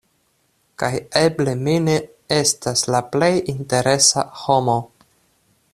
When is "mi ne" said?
1.67-1.97